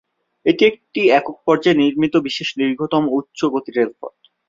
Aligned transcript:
এটি 0.45 0.63
একটি 0.65 1.01
একক 1.11 1.37
পর্যায়ে 1.47 1.79
নির্মিত 1.81 2.13
বিশ্বের 2.25 2.49
দীর্ঘতম 2.61 3.03
উচ্চ 3.17 3.39
গতির 3.53 3.75
রেলপথ। 3.77 4.15